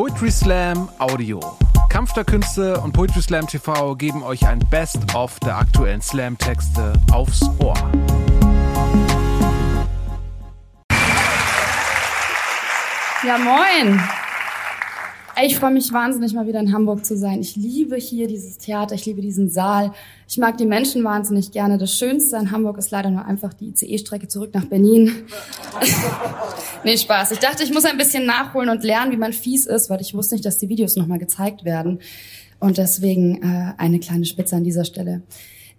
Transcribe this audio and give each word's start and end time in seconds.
Poetry 0.00 0.30
Slam 0.30 0.88
Audio. 0.98 1.40
Kampf 1.90 2.14
der 2.14 2.24
Künste 2.24 2.80
und 2.80 2.92
Poetry 2.92 3.20
Slam 3.20 3.46
TV 3.46 3.94
geben 3.96 4.22
euch 4.22 4.46
ein 4.46 4.58
Best-of 4.70 5.38
der 5.40 5.58
aktuellen 5.58 6.00
Slam-Texte 6.00 6.94
aufs 7.12 7.42
Ohr. 7.58 7.74
Ja, 13.22 13.36
moin. 13.36 14.00
Ich 15.42 15.56
freue 15.56 15.70
mich 15.70 15.90
wahnsinnig, 15.92 16.34
mal 16.34 16.46
wieder 16.46 16.60
in 16.60 16.72
Hamburg 16.72 17.04
zu 17.04 17.16
sein. 17.16 17.40
Ich 17.40 17.56
liebe 17.56 17.96
hier 17.96 18.26
dieses 18.26 18.58
Theater, 18.58 18.94
ich 18.94 19.06
liebe 19.06 19.22
diesen 19.22 19.48
Saal. 19.48 19.92
Ich 20.28 20.36
mag 20.36 20.58
die 20.58 20.66
Menschen 20.66 21.02
wahnsinnig 21.02 21.50
gerne. 21.50 21.78
Das 21.78 21.96
Schönste 21.96 22.36
an 22.36 22.50
Hamburg 22.50 22.76
ist 22.76 22.90
leider 22.90 23.10
nur 23.10 23.24
einfach 23.24 23.54
die 23.54 23.68
ICE-Strecke 23.68 24.28
zurück 24.28 24.50
nach 24.52 24.66
Berlin. 24.66 25.24
nee, 26.84 26.96
Spaß. 26.96 27.32
Ich 27.32 27.38
dachte, 27.38 27.62
ich 27.62 27.72
muss 27.72 27.84
ein 27.84 27.96
bisschen 27.96 28.26
nachholen 28.26 28.68
und 28.68 28.84
lernen, 28.84 29.12
wie 29.12 29.16
man 29.16 29.32
fies 29.32 29.66
ist, 29.66 29.88
weil 29.88 30.00
ich 30.00 30.14
wusste 30.14 30.34
nicht, 30.34 30.44
dass 30.44 30.58
die 30.58 30.68
Videos 30.68 30.96
nochmal 30.96 31.18
gezeigt 31.18 31.64
werden. 31.64 32.00
Und 32.58 32.76
deswegen 32.76 33.42
äh, 33.42 33.72
eine 33.78 33.98
kleine 33.98 34.26
Spitze 34.26 34.56
an 34.56 34.64
dieser 34.64 34.84
Stelle. 34.84 35.22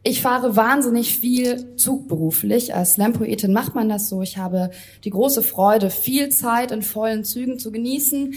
Ich 0.03 0.21
fahre 0.21 0.55
wahnsinnig 0.55 1.15
viel 1.15 1.75
Zug 1.75 2.07
beruflich. 2.07 2.73
Als 2.73 2.93
Slam-Poetin 2.93 3.53
macht 3.53 3.75
man 3.75 3.87
das 3.87 4.09
so. 4.09 4.23
Ich 4.23 4.37
habe 4.37 4.71
die 5.03 5.11
große 5.11 5.43
Freude, 5.43 5.91
viel 5.91 6.29
Zeit 6.29 6.71
in 6.71 6.81
vollen 6.81 7.23
Zügen 7.23 7.59
zu 7.59 7.71
genießen 7.71 8.33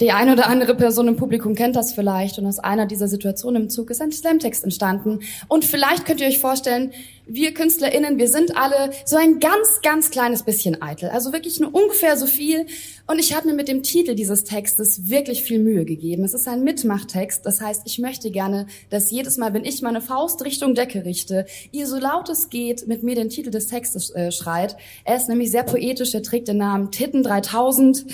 die 0.00 0.12
eine 0.12 0.32
oder 0.32 0.48
andere 0.48 0.74
Person 0.74 1.08
im 1.08 1.16
Publikum 1.16 1.54
kennt 1.54 1.76
das 1.76 1.92
vielleicht 1.92 2.38
und 2.38 2.46
aus 2.46 2.58
einer 2.58 2.86
dieser 2.86 3.06
Situationen 3.06 3.64
im 3.64 3.68
Zug 3.68 3.90
ist 3.90 4.00
ein 4.00 4.12
Slamtext 4.12 4.64
entstanden. 4.64 5.20
Und 5.46 5.64
vielleicht 5.64 6.06
könnt 6.06 6.20
ihr 6.22 6.26
euch 6.26 6.40
vorstellen, 6.40 6.92
wir 7.26 7.54
KünstlerInnen, 7.54 8.18
wir 8.18 8.26
sind 8.26 8.56
alle 8.56 8.90
so 9.04 9.16
ein 9.16 9.38
ganz, 9.38 9.80
ganz 9.82 10.10
kleines 10.10 10.42
bisschen 10.42 10.82
eitel. 10.82 11.10
Also 11.10 11.32
wirklich 11.32 11.60
nur 11.60 11.72
ungefähr 11.74 12.16
so 12.16 12.26
viel. 12.26 12.66
Und 13.06 13.18
ich 13.18 13.36
habe 13.36 13.48
mir 13.48 13.54
mit 13.54 13.68
dem 13.68 13.82
Titel 13.82 14.14
dieses 14.14 14.44
Textes 14.44 15.10
wirklich 15.10 15.42
viel 15.42 15.60
Mühe 15.60 15.84
gegeben. 15.84 16.24
Es 16.24 16.34
ist 16.34 16.48
ein 16.48 16.64
Mitmachtext. 16.64 17.44
Das 17.44 17.60
heißt, 17.60 17.82
ich 17.84 17.98
möchte 17.98 18.30
gerne, 18.30 18.66
dass 18.88 19.10
jedes 19.10 19.36
Mal, 19.36 19.52
wenn 19.54 19.64
ich 19.64 19.82
meine 19.82 20.00
Faust 20.00 20.44
Richtung 20.44 20.74
Decke 20.74 21.04
richte, 21.04 21.46
ihr 21.70 21.86
so 21.86 21.98
laut 21.98 22.28
es 22.30 22.50
geht 22.50 22.88
mit 22.88 23.02
mir 23.02 23.14
den 23.14 23.28
Titel 23.28 23.50
des 23.50 23.66
Textes 23.66 24.10
äh, 24.10 24.32
schreit. 24.32 24.76
Er 25.04 25.16
ist 25.16 25.28
nämlich 25.28 25.50
sehr 25.50 25.62
poetisch. 25.62 26.14
Er 26.14 26.22
trägt 26.22 26.48
den 26.48 26.56
Namen 26.56 26.90
Titten 26.90 27.22
3000. 27.22 28.06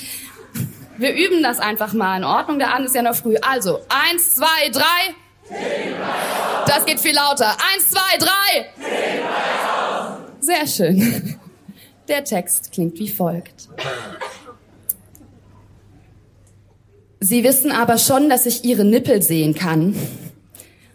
Wir 0.98 1.14
üben 1.14 1.42
das 1.42 1.58
einfach 1.58 1.92
mal. 1.92 2.16
In 2.16 2.24
Ordnung, 2.24 2.58
der 2.58 2.74
Abend 2.74 2.86
ist 2.86 2.94
ja 2.94 3.02
noch 3.02 3.14
früh. 3.14 3.36
Also, 3.42 3.80
eins, 3.88 4.34
zwei, 4.34 4.68
drei. 4.70 5.14
Das 6.66 6.86
geht 6.86 7.00
viel 7.00 7.14
lauter. 7.14 7.50
Eins, 7.50 7.90
zwei, 7.90 8.16
drei. 8.18 8.66
Sehr 10.40 10.66
schön. 10.66 11.38
Der 12.08 12.24
Text 12.24 12.72
klingt 12.72 12.98
wie 12.98 13.08
folgt. 13.08 13.68
Sie 17.20 17.42
wissen 17.42 17.72
aber 17.72 17.98
schon, 17.98 18.28
dass 18.28 18.46
ich 18.46 18.64
Ihre 18.64 18.84
Nippel 18.84 19.22
sehen 19.22 19.54
kann. 19.54 19.96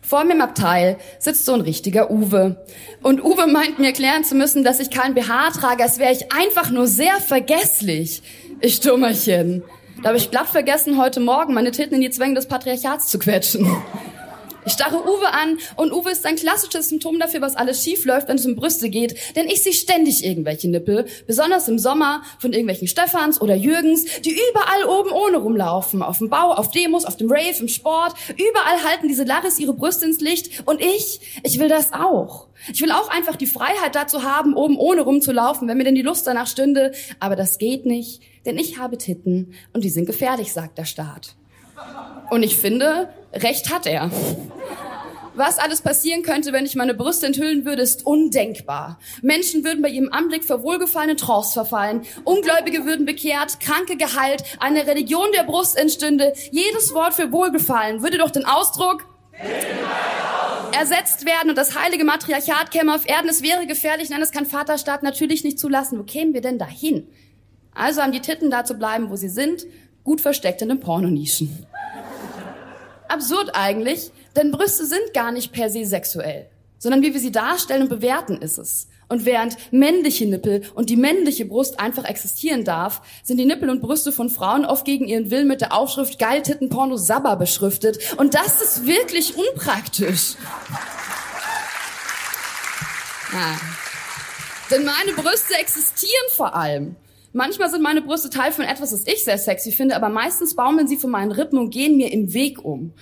Vor 0.01 0.23
mir 0.23 0.33
im 0.33 0.41
Abteil 0.41 0.97
sitzt 1.19 1.45
so 1.45 1.53
ein 1.53 1.61
richtiger 1.61 2.11
Uwe. 2.11 2.65
Und 3.01 3.23
Uwe 3.23 3.47
meint 3.47 3.79
mir 3.79 3.87
erklären 3.87 4.23
zu 4.23 4.35
müssen, 4.35 4.63
dass 4.63 4.79
ich 4.79 4.89
kein 4.89 5.13
BH 5.13 5.51
trage, 5.51 5.83
als 5.83 5.99
wäre 5.99 6.11
ich 6.11 6.31
einfach 6.31 6.69
nur 6.69 6.87
sehr 6.87 7.19
vergesslich. 7.19 8.21
Ich 8.59 8.79
Dummerchen. 8.81 9.63
Da 10.01 10.09
habe 10.09 10.17
ich 10.17 10.31
glatt 10.31 10.47
vergessen, 10.47 10.97
heute 10.97 11.19
Morgen 11.19 11.53
meine 11.53 11.69
Titten 11.69 11.95
in 11.95 12.01
die 12.01 12.09
Zwänge 12.09 12.33
des 12.33 12.47
Patriarchats 12.47 13.07
zu 13.07 13.19
quetschen. 13.19 13.69
Ich 14.63 14.73
starre 14.73 14.97
Uwe 14.97 15.33
an 15.33 15.57
und 15.75 15.91
Uwe 15.91 16.11
ist 16.11 16.23
ein 16.25 16.35
klassisches 16.35 16.89
Symptom 16.89 17.17
dafür, 17.17 17.41
was 17.41 17.55
alles 17.55 17.83
schief 17.83 18.05
läuft, 18.05 18.27
wenn 18.27 18.37
es 18.37 18.45
um 18.45 18.55
Brüste 18.55 18.89
geht, 18.89 19.35
denn 19.35 19.47
ich 19.47 19.63
sehe 19.63 19.73
ständig 19.73 20.23
irgendwelche 20.23 20.69
Nippel, 20.69 21.07
besonders 21.25 21.67
im 21.67 21.79
Sommer 21.79 22.21
von 22.37 22.53
irgendwelchen 22.53 22.87
Stephans 22.87 23.41
oder 23.41 23.55
Jürgens, 23.55 24.05
die 24.21 24.31
überall 24.31 24.85
oben 24.85 25.11
ohne 25.11 25.37
rumlaufen, 25.37 26.03
auf 26.03 26.19
dem 26.19 26.29
Bau, 26.29 26.53
auf 26.53 26.69
Demos, 26.69 27.05
auf 27.05 27.17
dem 27.17 27.31
Rave, 27.31 27.59
im 27.59 27.69
Sport, 27.69 28.13
überall 28.37 28.83
halten 28.87 29.07
diese 29.07 29.23
Laris 29.23 29.57
ihre 29.57 29.73
Brüste 29.73 30.05
ins 30.05 30.21
Licht. 30.21 30.67
Und 30.67 30.79
ich, 30.79 31.21
ich 31.43 31.57
will 31.57 31.69
das 31.69 31.91
auch. 31.91 32.47
Ich 32.71 32.81
will 32.81 32.91
auch 32.91 33.09
einfach 33.09 33.37
die 33.37 33.47
Freiheit 33.47 33.95
dazu 33.95 34.21
haben, 34.21 34.53
oben 34.53 34.77
ohne 34.77 35.01
rumzulaufen, 35.01 35.67
wenn 35.67 35.77
mir 35.77 35.85
denn 35.85 35.95
die 35.95 36.03
Lust 36.03 36.27
danach 36.27 36.47
stünde, 36.47 36.91
aber 37.19 37.35
das 37.35 37.57
geht 37.57 37.87
nicht, 37.87 38.21
denn 38.45 38.59
ich 38.59 38.77
habe 38.77 38.99
Titten 38.99 39.55
und 39.73 39.83
die 39.83 39.89
sind 39.89 40.05
gefährlich, 40.05 40.53
sagt 40.53 40.77
der 40.77 40.85
Staat. 40.85 41.35
Und 42.29 42.43
ich 42.43 42.57
finde, 42.57 43.09
recht 43.33 43.73
hat 43.73 43.85
er. 43.85 44.09
Was 45.33 45.59
alles 45.59 45.81
passieren 45.81 46.23
könnte, 46.23 46.51
wenn 46.51 46.65
ich 46.65 46.75
meine 46.75 46.93
Brüste 46.93 47.25
enthüllen 47.25 47.65
würde, 47.65 47.81
ist 47.81 48.05
undenkbar. 48.05 48.99
Menschen 49.21 49.63
würden 49.63 49.81
bei 49.81 49.89
ihrem 49.89 50.11
Anblick 50.11 50.43
für 50.43 50.61
wohlgefallene 50.61 51.15
Trance 51.15 51.53
verfallen. 51.53 52.01
Ungläubige 52.25 52.85
würden 52.85 53.05
bekehrt, 53.05 53.59
Kranke 53.61 53.95
geheilt, 53.95 54.43
eine 54.59 54.85
Religion 54.87 55.27
der 55.33 55.43
Brust 55.43 55.77
entstünde. 55.77 56.33
Jedes 56.51 56.93
Wort 56.93 57.13
für 57.13 57.31
Wohlgefallen 57.31 58.03
würde 58.03 58.17
durch 58.17 58.31
den 58.31 58.45
Ausdruck 58.45 59.05
ersetzt 60.77 61.25
werden 61.25 61.49
und 61.49 61.57
das 61.57 61.79
heilige 61.79 62.03
Matriarchat 62.03 62.71
käme 62.71 62.93
auf 62.93 63.07
Erden. 63.07 63.29
Es 63.29 63.41
wäre 63.41 63.65
gefährlich. 63.67 64.09
Nein, 64.09 64.19
das 64.19 64.31
kann 64.31 64.45
Vaterstaat 64.45 65.01
natürlich 65.01 65.43
nicht 65.43 65.59
zulassen. 65.59 65.97
Wo 65.97 66.03
kämen 66.03 66.33
wir 66.33 66.41
denn 66.41 66.59
dahin? 66.59 67.07
Also 67.73 68.01
haben 68.01 68.11
die 68.11 68.21
Titten 68.21 68.49
da 68.51 68.65
zu 68.65 68.75
bleiben, 68.75 69.09
wo 69.09 69.15
sie 69.15 69.29
sind, 69.29 69.65
gut 70.03 70.19
versteckt 70.19 70.61
in 70.61 70.69
den 70.69 70.79
Pornonischen. 70.79 71.65
Absurd 73.11 73.51
eigentlich, 73.53 74.11
denn 74.35 74.51
Brüste 74.51 74.85
sind 74.85 75.13
gar 75.13 75.31
nicht 75.31 75.51
per 75.51 75.69
se 75.69 75.85
sexuell, 75.85 76.47
sondern 76.77 77.01
wie 77.01 77.13
wir 77.13 77.19
sie 77.19 77.31
darstellen 77.31 77.83
und 77.83 77.89
bewerten 77.89 78.37
ist 78.37 78.57
es. 78.57 78.87
Und 79.11 79.25
während 79.25 79.57
männliche 79.73 80.25
Nippel 80.25 80.61
und 80.73 80.89
die 80.89 80.95
männliche 80.95 81.43
Brust 81.43 81.81
einfach 81.81 82.05
existieren 82.05 82.63
darf, 82.63 83.01
sind 83.23 83.35
die 83.37 83.45
Nippel 83.45 83.69
und 83.69 83.81
Brüste 83.81 84.13
von 84.13 84.29
Frauen 84.29 84.63
oft 84.63 84.85
gegen 84.85 85.05
ihren 85.05 85.29
Willen 85.31 85.49
mit 85.49 85.59
der 85.59 85.73
Aufschrift 85.73 86.17
Geil 86.17 86.41
Titten 86.43 86.69
Porno 86.69 86.95
Sabba 86.95 87.35
beschriftet. 87.35 87.97
Und 88.15 88.35
das 88.35 88.61
ist 88.61 88.87
wirklich 88.87 89.35
unpraktisch. 89.35 90.35
Ja. 93.33 93.59
Denn 94.69 94.85
meine 94.85 95.11
Brüste 95.11 95.55
existieren 95.59 96.29
vor 96.33 96.55
allem. 96.55 96.95
Manchmal 97.33 97.69
sind 97.69 97.81
meine 97.81 98.01
Brüste 98.01 98.29
Teil 98.29 98.51
von 98.51 98.65
etwas, 98.65 98.91
was 98.91 99.07
ich 99.07 99.23
sehr 99.23 99.37
sexy 99.37 99.71
finde, 99.71 99.95
aber 99.95 100.09
meistens 100.09 100.55
baumeln 100.55 100.87
sie 100.87 100.97
von 100.97 101.11
meinen 101.11 101.31
Rippen 101.31 101.57
und 101.57 101.69
gehen 101.69 101.95
mir 101.95 102.11
im 102.11 102.33
Weg 102.33 102.63
um. 102.63 102.93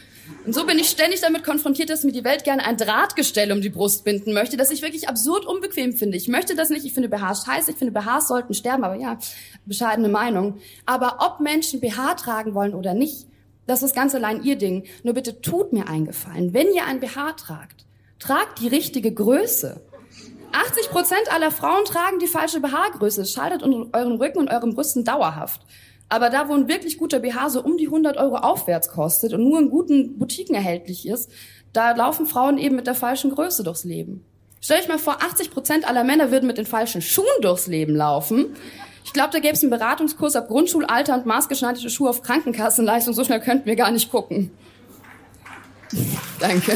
Und 0.45 0.53
so 0.53 0.65
bin 0.67 0.77
ich 0.77 0.89
ständig 0.89 1.21
damit 1.21 1.43
konfrontiert, 1.43 1.89
dass 1.89 2.03
mir 2.03 2.11
die 2.11 2.23
Welt 2.23 2.43
gerne 2.43 2.63
ein 2.63 2.77
Drahtgestell 2.77 3.51
um 3.51 3.61
die 3.61 3.69
Brust 3.69 4.03
binden 4.03 4.33
möchte, 4.33 4.55
das 4.55 4.69
ich 4.69 4.83
wirklich 4.83 5.09
absurd 5.09 5.45
unbequem 5.45 5.93
finde. 5.93 6.15
Ich 6.15 6.27
möchte 6.27 6.55
das 6.55 6.69
nicht, 6.69 6.85
ich 6.85 6.93
finde 6.93 7.09
BHs 7.09 7.45
scheiße, 7.45 7.71
ich 7.71 7.77
finde 7.77 7.91
BHs 7.99 8.27
sollten 8.27 8.53
sterben, 8.53 8.83
aber 8.83 8.95
ja, 8.95 9.17
bescheidene 9.65 10.09
Meinung. 10.09 10.59
Aber 10.85 11.17
ob 11.19 11.39
Menschen 11.39 11.79
BH 11.79 12.15
tragen 12.15 12.53
wollen 12.53 12.75
oder 12.75 12.93
nicht, 12.93 13.25
das 13.65 13.83
ist 13.83 13.95
ganz 13.95 14.13
allein 14.13 14.43
ihr 14.43 14.55
Ding. 14.55 14.85
Nur 15.03 15.15
bitte 15.15 15.41
tut 15.41 15.73
mir 15.73 15.87
eingefallen, 15.87 16.53
wenn 16.53 16.73
ihr 16.73 16.85
ein 16.85 16.99
BH 16.99 17.33
tragt, 17.33 17.85
tragt 18.19 18.59
die 18.59 18.67
richtige 18.67 19.11
Größe. 19.11 19.81
80 20.51 20.89
Prozent 20.89 21.31
aller 21.31 21.51
Frauen 21.51 21.85
tragen 21.85 22.19
die 22.19 22.27
falsche 22.27 22.59
BH-Größe. 22.59 23.21
Es 23.21 23.31
schadet 23.31 23.63
euren 23.63 24.17
Rücken 24.17 24.39
und 24.39 24.49
euren 24.49 24.73
Brüsten 24.73 25.03
dauerhaft. 25.03 25.61
Aber 26.09 26.29
da, 26.29 26.49
wo 26.49 26.53
ein 26.53 26.67
wirklich 26.67 26.97
guter 26.97 27.19
BH 27.19 27.49
so 27.49 27.63
um 27.63 27.77
die 27.77 27.85
100 27.85 28.17
Euro 28.17 28.37
aufwärts 28.37 28.89
kostet 28.89 29.33
und 29.33 29.47
nur 29.47 29.59
in 29.59 29.69
guten 29.69 30.17
Boutiquen 30.17 30.55
erhältlich 30.55 31.07
ist, 31.07 31.29
da 31.71 31.91
laufen 31.91 32.25
Frauen 32.25 32.57
eben 32.57 32.75
mit 32.75 32.87
der 32.87 32.95
falschen 32.95 33.29
Größe 33.29 33.63
durchs 33.63 33.83
Leben. 33.83 34.25
Stell 34.59 34.79
euch 34.79 34.87
mal 34.87 34.97
vor, 34.97 35.21
80 35.21 35.51
Prozent 35.51 35.87
aller 35.87 36.03
Männer 36.03 36.31
würden 36.31 36.47
mit 36.47 36.57
den 36.57 36.65
falschen 36.65 37.01
Schuhen 37.01 37.27
durchs 37.41 37.67
Leben 37.67 37.95
laufen. 37.95 38.55
Ich 39.05 39.13
glaube, 39.13 39.29
da 39.31 39.39
gäbe 39.39 39.53
es 39.53 39.61
einen 39.61 39.69
Beratungskurs 39.69 40.35
ab 40.35 40.47
Grundschulalter 40.49 41.15
und 41.15 41.25
maßgeschneiderte 41.25 41.89
Schuhe 41.89 42.09
auf 42.09 42.23
Krankenkassenleistung. 42.23 43.13
So 43.13 43.23
schnell 43.23 43.39
könnten 43.39 43.67
wir 43.67 43.75
gar 43.75 43.91
nicht 43.91 44.11
gucken. 44.11 44.51
Danke. 46.39 46.75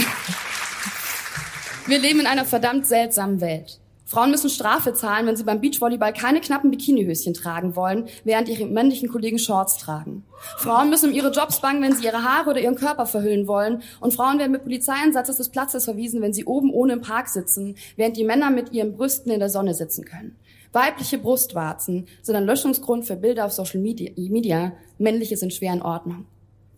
Wir 1.85 1.99
leben 1.99 2.21
in 2.21 2.27
einer 2.27 2.45
verdammt 2.45 2.87
seltsamen 2.87 3.41
Welt. 3.41 3.81
Frauen 4.05 4.31
müssen 4.31 4.49
Strafe 4.49 4.93
zahlen, 4.93 5.27
wenn 5.27 5.35
sie 5.35 5.43
beim 5.43 5.59
Beachvolleyball 5.59 6.13
keine 6.13 6.39
knappen 6.39 6.71
Bikinihöschen 6.71 7.33
tragen 7.33 7.75
wollen, 7.75 8.07
während 8.23 8.47
ihre 8.47 8.65
männlichen 8.65 9.09
Kollegen 9.09 9.37
Shorts 9.37 9.77
tragen. 9.79 10.23
Frauen 10.59 10.89
müssen 10.89 11.09
um 11.09 11.15
ihre 11.15 11.31
Jobs 11.31 11.59
bangen, 11.59 11.81
wenn 11.81 11.93
sie 11.93 12.05
ihre 12.05 12.23
Haare 12.23 12.51
oder 12.51 12.61
ihren 12.61 12.75
Körper 12.75 13.05
verhüllen 13.05 13.47
wollen. 13.47 13.83
Und 13.99 14.13
Frauen 14.13 14.39
werden 14.39 14.53
mit 14.53 14.63
Polizeieinsatzes 14.63 15.37
des 15.37 15.49
Platzes 15.49 15.83
verwiesen, 15.83 16.21
wenn 16.21 16.31
sie 16.31 16.45
oben 16.45 16.71
ohne 16.71 16.93
im 16.93 17.01
Park 17.01 17.27
sitzen, 17.27 17.75
während 17.97 18.15
die 18.15 18.23
Männer 18.23 18.49
mit 18.49 18.71
ihren 18.71 18.95
Brüsten 18.95 19.31
in 19.31 19.39
der 19.39 19.49
Sonne 19.49 19.73
sitzen 19.73 20.05
können. 20.05 20.37
Weibliche 20.71 21.17
Brustwarzen 21.17 22.07
sind 22.21 22.35
ein 22.35 22.45
Löschungsgrund 22.45 23.05
für 23.05 23.17
Bilder 23.17 23.45
auf 23.45 23.51
Social 23.51 23.81
Media. 23.81 24.71
Männliche 24.99 25.35
sind 25.35 25.53
schwer 25.53 25.73
in 25.73 25.81
Ordnung. 25.81 26.27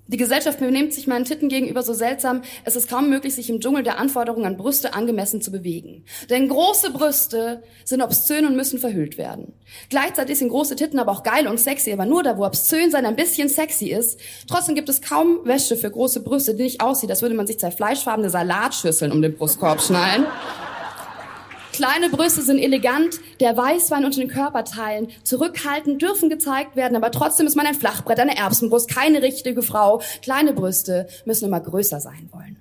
Die 0.08 0.18
Gesellschaft 0.18 0.60
benimmt 0.60 0.94
sich 0.94 1.08
meinen 1.08 1.26
Titten 1.26 1.50
gegenüber 1.50 1.82
so 1.82 1.94
seltsam, 1.94 2.44
es 2.64 2.76
ist 2.76 2.88
kaum 2.88 3.10
möglich, 3.10 3.34
sich 3.34 3.50
im 3.50 3.60
Dschungel 3.60 3.82
der 3.82 3.98
Anforderungen 3.98 4.46
an 4.46 4.56
Brüste 4.56 4.94
angemessen 4.94 5.42
zu 5.42 5.52
bewegen. 5.52 6.06
Denn 6.30 6.48
große 6.48 6.92
Brüste 6.92 7.64
sind 7.84 8.04
obszön 8.04 8.46
und 8.46 8.56
müssen 8.56 8.78
verhüllt 8.78 9.18
werden. 9.18 9.54
Gleichzeitig 9.90 10.38
sind 10.38 10.50
große 10.50 10.76
Titten 10.76 11.00
aber 11.00 11.12
auch 11.12 11.24
geil 11.24 11.48
und 11.48 11.60
sexy, 11.60 11.92
aber 11.92 12.06
nur 12.06 12.22
da, 12.22 12.38
wo 12.38 12.46
obszön 12.46 12.92
sein 12.92 13.08
ein 13.08 13.16
bisschen 13.16 13.50
sexy 13.50 13.88
ist. 13.88 14.20
Trotzdem 14.48 14.76
gibt 14.76 14.90
es 14.90 15.02
kaum 15.02 15.40
Wäsche 15.44 15.76
für 15.76 15.90
große 15.90 16.22
Brüste, 16.22 16.54
die 16.54 16.64
nicht 16.64 16.82
aussieht, 16.82 17.10
als 17.10 17.24
würde 17.24 17.36
man 17.36 17.48
sich 17.48 17.60
zwei 17.60 17.72
fleischfarbene 17.72 18.30
Salatschüsseln 18.30 19.12
um 19.12 19.24
den 19.24 19.36
Brustkorb 19.36 19.82
schnallen. 19.82 20.28
Kleine 21.76 22.10
Brüste 22.10 22.42
sind 22.42 22.60
elegant, 22.60 23.20
der 23.42 23.58
Weißwein 23.58 24.06
unter 24.06 24.22
den 24.22 24.30
Körperteilen. 24.30 25.10
Zurückhaltend 25.24 26.02
dürfen 26.02 26.30
gezeigt 26.30 26.78
werden, 26.78 26.96
aber 26.96 27.12
trotzdem 27.12 27.48
ist 27.48 27.58
man 27.58 27.68
ein 27.68 27.76
Flachbrett, 27.76 28.18
eine 28.18 28.38
Erbsenbrust, 28.38 28.90
keine 28.90 29.22
richtige 29.22 29.62
Frau. 29.62 30.02
Kleine 30.22 30.54
Brüste 30.54 31.06
müssen 31.26 31.44
immer 31.44 31.60
größer 31.60 32.00
sein 32.00 32.30
wollen. 32.32 32.56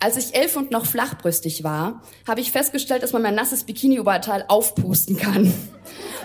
Als 0.00 0.18
ich 0.18 0.34
elf 0.34 0.54
und 0.54 0.70
noch 0.70 0.84
flachbrüstig 0.84 1.64
war, 1.64 2.02
habe 2.28 2.42
ich 2.42 2.52
festgestellt, 2.52 3.02
dass 3.02 3.14
man 3.14 3.22
mein 3.22 3.34
nasses 3.34 3.64
Bikini-Oberteil 3.64 4.44
aufpusten 4.48 5.16
kann. 5.16 5.54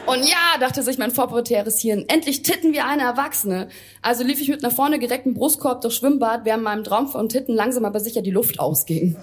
Und 0.06 0.19
ja, 0.28 0.60
dachte 0.60 0.84
sich 0.84 0.98
mein 0.98 1.12
vorpubertäres 1.12 1.80
Hirn, 1.80 2.04
endlich 2.10 2.42
titten 2.42 2.74
wie 2.74 2.81
eine 2.81 3.04
Erwachsene. 3.04 3.69
Also 4.02 4.25
lief 4.25 4.42
ich 4.42 4.50
mit 4.50 4.63
nach 4.63 4.74
vorne 4.74 5.00
gerecktem 5.00 5.34
Brustkorb 5.34 5.80
durch 5.80 5.94
Schwimmbad, 5.94 6.44
während 6.44 6.63
meinem 6.63 6.84
Traum 6.84 7.08
von 7.08 7.30
Titten 7.30 7.56
langsam 7.56 7.86
aber 7.86 8.02
sicher 8.02 8.22
die 8.22 8.31
Luft 8.31 8.60
ausging. 8.60 9.16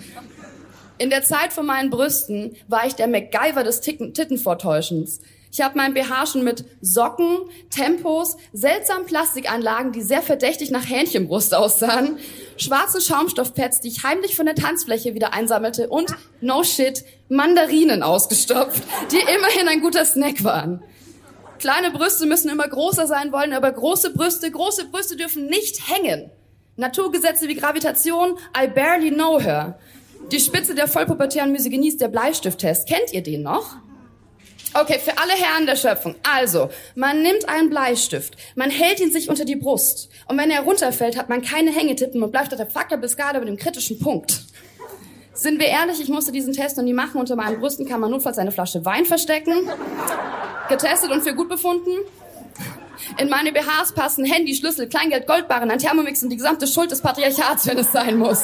In 0.99 1.11
der 1.11 1.23
Zeit 1.23 1.53
von 1.53 1.65
meinen 1.65 1.91
Brüsten 1.91 2.57
war 2.67 2.85
ich 2.85 2.95
der 2.95 3.07
MacGyver 3.07 3.63
des 3.63 3.81
Tittenvortäuschens. 3.81 5.21
Ich 5.53 5.61
habe 5.61 5.77
mein 5.77 5.95
BH 5.95 6.27
schon 6.27 6.43
mit 6.43 6.65
Socken, 6.81 7.39
Tempos, 7.71 8.37
seltsamen 8.53 9.07
Plastikanlagen, 9.07 9.93
die 9.93 10.03
sehr 10.03 10.23
verdächtig 10.23 10.71
nach 10.73 10.89
Hähnchenbrust 10.89 11.55
aussahen, 11.55 12.19
schwarzen 12.57 13.01
Schaumstoffpads, 13.01 13.81
die 13.81 13.89
ich 13.89 14.03
heimlich 14.03 14.35
von 14.35 14.45
der 14.45 14.57
Tanzfläche 14.57 15.15
wieder 15.15 15.33
einsammelte 15.33 15.89
und, 15.89 16.15
no 16.41 16.65
shit, 16.65 17.05
Mandarinen 17.29 18.03
ausgestopft, 18.03 18.83
die 19.13 19.21
immerhin 19.37 19.69
ein 19.69 19.81
guter 19.81 20.05
Snack 20.05 20.43
waren. 20.43 20.83
Kleine 21.61 21.93
Brüste 21.93 22.27
müssen 22.27 22.51
immer 22.51 22.69
größer 22.69 23.07
sein 23.07 23.33
wollen, 23.33 23.53
aber 23.53 23.71
große 23.71 24.13
Brüste, 24.13 24.51
große 24.51 24.87
Brüste 24.87 25.17
dürfen 25.17 25.47
nicht 25.47 25.89
hängen. 25.89 26.31
Naturgesetze 26.77 27.49
wie 27.49 27.55
Gravitation, 27.55 28.39
I 28.57 28.69
barely 28.69 29.11
know 29.11 29.41
her. 29.41 29.79
Die 30.31 30.41
Spitze 30.41 30.75
der 30.75 30.89
vollpubertären 30.89 31.53
Misogynie 31.53 31.89
ist 31.89 32.01
der 32.03 32.09
Bleistifttest. 32.09 32.87
Kennt 32.87 33.13
ihr 33.13 33.23
den 33.23 33.43
noch? 33.43 33.77
Okay, 34.75 34.99
für 34.99 35.17
alle 35.17 35.33
Herren 35.33 35.65
der 35.65 35.77
Schöpfung. 35.77 36.17
Also, 36.23 36.69
man 36.95 37.23
nimmt 37.23 37.49
einen 37.49 37.71
Bleistift, 37.71 38.37
man 38.55 38.71
hält 38.71 39.01
ihn 39.01 39.11
sich 39.11 39.31
unter 39.31 39.47
die 39.47 39.57
Brust 39.57 40.11
und 40.27 40.37
wenn 40.37 40.51
er 40.51 40.61
runterfällt, 40.61 41.17
hat 41.17 41.31
man 41.31 41.41
keine 41.41 41.71
Hängetippen 41.73 42.23
und 42.23 42.31
bleibt 42.31 42.53
auf 42.53 42.59
der 42.59 42.67
Faktor 42.67 42.99
bis 42.99 43.17
gerade 43.17 43.39
über 43.39 43.47
dem 43.47 43.57
kritischen 43.57 43.99
Punkt. 43.99 44.43
Sind 45.33 45.59
wir 45.59 45.69
ehrlich, 45.69 46.01
ich 46.01 46.09
musste 46.09 46.33
diesen 46.33 46.53
Test 46.53 46.77
noch 46.77 46.85
nie 46.85 46.93
machen. 46.93 47.19
Unter 47.19 47.37
meinen 47.37 47.61
Brüsten 47.61 47.87
kann 47.89 48.01
man 48.01 48.11
notfalls 48.11 48.39
eine 48.39 48.51
Flasche 48.51 48.85
Wein 48.85 49.07
verstecken. 49.07 49.71
Getestet 50.69 51.13
und 51.13 51.23
für 51.23 51.35
gut 51.35 51.49
befunden. 51.49 51.93
In 53.19 53.29
meine 53.29 53.53
BHs 53.53 53.93
passen 53.95 54.25
Handy, 54.25 54.55
Schlüssel, 54.55 54.89
Kleingeld, 54.89 55.27
Goldbarren, 55.27 55.71
ein 55.71 55.79
Thermomix 55.79 56.23
und 56.25 56.31
die 56.31 56.37
gesamte 56.37 56.67
Schuld 56.67 56.91
des 56.91 57.01
Patriarchats, 57.01 57.67
wenn 57.69 57.79
es 57.79 57.93
sein 57.93 58.19
muss. 58.19 58.43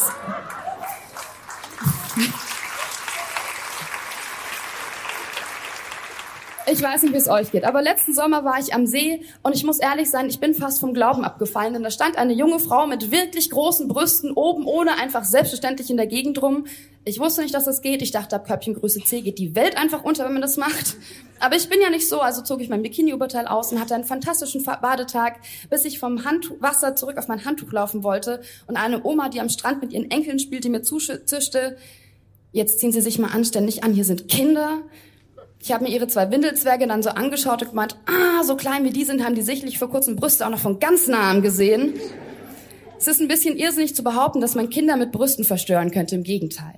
Ich 6.66 6.82
weiß 6.82 7.02
nicht, 7.02 7.12
wie 7.12 7.18
es 7.18 7.28
euch 7.28 7.50
geht, 7.52 7.64
aber 7.64 7.82
letzten 7.82 8.14
Sommer 8.14 8.42
war 8.44 8.58
ich 8.58 8.72
am 8.72 8.86
See 8.86 9.20
und 9.42 9.54
ich 9.54 9.64
muss 9.64 9.78
ehrlich 9.80 10.10
sein, 10.10 10.28
ich 10.30 10.40
bin 10.40 10.54
fast 10.54 10.80
vom 10.80 10.94
Glauben 10.94 11.22
abgefallen, 11.22 11.74
denn 11.74 11.82
da 11.82 11.90
stand 11.90 12.16
eine 12.16 12.32
junge 12.32 12.58
Frau 12.58 12.86
mit 12.86 13.10
wirklich 13.10 13.50
großen 13.50 13.86
Brüsten 13.86 14.32
oben 14.32 14.64
ohne 14.64 14.96
einfach 14.98 15.24
selbstverständlich 15.24 15.90
in 15.90 15.98
der 15.98 16.06
Gegend 16.06 16.40
rum. 16.40 16.66
Ich 17.04 17.20
wusste 17.20 17.42
nicht, 17.42 17.54
dass 17.54 17.64
das 17.64 17.82
geht. 17.82 18.00
Ich 18.00 18.12
dachte, 18.12 18.36
ab 18.36 18.46
Köpfchen 18.46 18.74
Größe 18.74 19.04
C 19.04 19.20
geht 19.20 19.38
die 19.38 19.54
Welt 19.54 19.76
einfach 19.76 20.04
unter, 20.04 20.24
wenn 20.24 20.32
man 20.32 20.40
das 20.40 20.56
macht. 20.56 20.96
Aber 21.38 21.54
ich 21.54 21.68
bin 21.68 21.82
ja 21.82 21.90
nicht 21.90 22.08
so, 22.08 22.20
also 22.20 22.42
zog 22.42 22.62
ich 22.62 22.70
mein 22.70 22.82
Bikini-Oberteil 22.82 23.46
aus 23.46 23.70
und 23.70 23.78
hatte 23.78 23.94
einen 23.94 24.04
fantastischen 24.04 24.64
Badetag, 24.64 25.40
bis 25.68 25.84
ich 25.84 25.98
vom 25.98 26.24
Handtuch, 26.24 26.56
Wasser 26.60 26.96
zurück 26.96 27.18
auf 27.18 27.28
mein 27.28 27.44
Handtuch 27.44 27.72
laufen 27.72 28.02
wollte 28.02 28.40
und 28.66 28.76
eine 28.76 29.04
Oma, 29.04 29.28
die 29.28 29.40
am 29.40 29.50
Strand 29.50 29.82
mit 29.82 29.92
ihren 29.92 30.10
Enkeln 30.10 30.38
spielte, 30.38 30.70
mir 30.70 30.82
zuzischte, 30.82 31.76
jetzt 32.52 32.78
ziehen 32.78 32.92
Sie 32.92 33.02
sich 33.02 33.18
mal 33.18 33.32
anständig 33.32 33.84
an, 33.84 33.92
hier 33.92 34.04
sind 34.04 34.28
Kinder. 34.28 34.80
Ich 35.64 35.72
habe 35.72 35.84
mir 35.84 35.90
ihre 35.90 36.06
zwei 36.08 36.30
Windelzwerge 36.30 36.86
dann 36.86 37.02
so 37.02 37.08
angeschaut 37.08 37.62
und 37.62 37.70
gemeint, 37.70 37.96
ah, 38.04 38.44
so 38.44 38.54
klein 38.54 38.84
wie 38.84 38.90
die 38.90 39.04
sind, 39.04 39.24
haben 39.24 39.34
die 39.34 39.40
sicherlich 39.40 39.78
vor 39.78 39.88
kurzem 39.88 40.14
Brüste 40.14 40.44
auch 40.44 40.50
noch 40.50 40.58
von 40.58 40.78
ganz 40.78 41.06
nahem 41.08 41.40
gesehen. 41.40 41.94
Es 42.98 43.06
ist 43.06 43.18
ein 43.18 43.28
bisschen 43.28 43.56
irrsinnig 43.56 43.94
zu 43.94 44.04
behaupten, 44.04 44.42
dass 44.42 44.54
man 44.54 44.68
Kinder 44.68 44.98
mit 44.98 45.10
Brüsten 45.10 45.42
verstören 45.42 45.90
könnte. 45.90 46.16
Im 46.16 46.22
Gegenteil. 46.22 46.74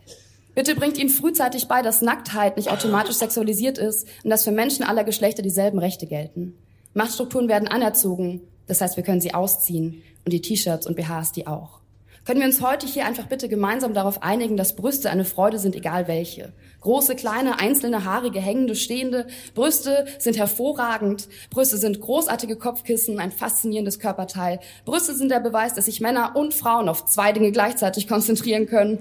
Bitte 0.54 0.76
bringt 0.76 0.98
ihnen 0.98 1.08
frühzeitig 1.08 1.66
bei, 1.66 1.82
dass 1.82 2.00
Nacktheit 2.00 2.56
nicht 2.56 2.70
automatisch 2.70 3.16
sexualisiert 3.16 3.76
ist 3.76 4.06
und 4.22 4.30
dass 4.30 4.44
für 4.44 4.52
Menschen 4.52 4.84
aller 4.84 5.02
Geschlechter 5.02 5.42
dieselben 5.42 5.80
Rechte 5.80 6.06
gelten. 6.06 6.56
Machtstrukturen 6.94 7.48
werden 7.48 7.66
anerzogen, 7.66 8.40
das 8.68 8.80
heißt, 8.80 8.96
wir 8.96 9.02
können 9.02 9.20
sie 9.20 9.34
ausziehen 9.34 10.00
und 10.24 10.32
die 10.32 10.42
T-Shirts 10.42 10.86
und 10.86 10.94
BHs 10.94 11.32
die 11.32 11.48
auch. 11.48 11.80
Können 12.26 12.40
wir 12.40 12.48
uns 12.48 12.60
heute 12.60 12.88
hier 12.88 13.06
einfach 13.06 13.28
bitte 13.28 13.48
gemeinsam 13.48 13.94
darauf 13.94 14.20
einigen, 14.20 14.56
dass 14.56 14.74
Brüste 14.74 15.10
eine 15.10 15.24
Freude 15.24 15.60
sind, 15.60 15.76
egal 15.76 16.08
welche. 16.08 16.52
Große, 16.80 17.14
kleine, 17.14 17.60
einzelne, 17.60 18.04
haarige, 18.04 18.40
hängende, 18.40 18.74
stehende. 18.74 19.28
Brüste 19.54 20.06
sind 20.18 20.36
hervorragend. 20.36 21.28
Brüste 21.50 21.76
sind 21.76 22.00
großartige 22.00 22.56
Kopfkissen, 22.56 23.20
ein 23.20 23.30
faszinierendes 23.30 24.00
Körperteil. 24.00 24.58
Brüste 24.84 25.14
sind 25.14 25.30
der 25.30 25.38
Beweis, 25.38 25.74
dass 25.74 25.84
sich 25.84 26.00
Männer 26.00 26.34
und 26.34 26.52
Frauen 26.52 26.88
auf 26.88 27.04
zwei 27.04 27.30
Dinge 27.30 27.52
gleichzeitig 27.52 28.08
konzentrieren 28.08 28.66
können. 28.66 28.98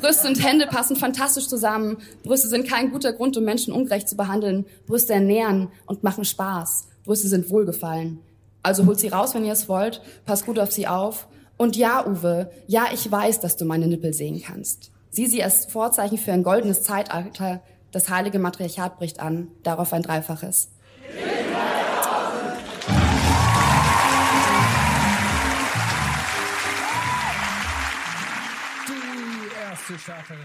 Brüste 0.00 0.26
und 0.26 0.44
Hände 0.44 0.66
passen 0.66 0.96
fantastisch 0.96 1.46
zusammen. 1.46 1.98
Brüste 2.24 2.48
sind 2.48 2.68
kein 2.68 2.90
guter 2.90 3.12
Grund, 3.12 3.36
um 3.36 3.44
Menschen 3.44 3.72
ungerecht 3.72 4.08
zu 4.08 4.16
behandeln. 4.16 4.66
Brüste 4.88 5.12
ernähren 5.12 5.68
und 5.86 6.02
machen 6.02 6.24
Spaß. 6.24 6.88
Brüste 7.04 7.28
sind 7.28 7.48
wohlgefallen. 7.48 8.18
Also 8.64 8.86
holt 8.86 8.98
sie 8.98 9.06
raus, 9.06 9.36
wenn 9.36 9.44
ihr 9.44 9.52
es 9.52 9.68
wollt. 9.68 10.02
Passt 10.24 10.46
gut 10.46 10.58
auf 10.58 10.72
sie 10.72 10.88
auf. 10.88 11.28
Und 11.56 11.76
ja, 11.76 12.06
Uwe, 12.06 12.50
ja, 12.66 12.88
ich 12.92 13.10
weiß, 13.10 13.40
dass 13.40 13.56
du 13.56 13.64
meine 13.64 13.86
Nippel 13.86 14.12
sehen 14.12 14.42
kannst. 14.44 14.90
Sieh 15.10 15.26
sie 15.26 15.42
als 15.42 15.64
Vorzeichen 15.66 16.18
für 16.18 16.32
ein 16.32 16.42
goldenes 16.42 16.82
Zeitalter. 16.82 17.62
Das 17.92 18.10
heilige 18.10 18.38
Matriarchat 18.38 18.98
bricht 18.98 19.20
an. 19.20 19.48
Darauf 19.62 19.92
ein 19.94 20.02
Dreifaches. 20.02 20.68
Die 28.86 29.50
erste 29.70 29.98
Starterin. 29.98 30.44